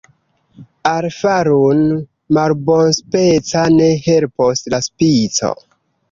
[0.91, 1.83] Al farun'
[2.37, 5.53] malbonspeca ne helpos la spico.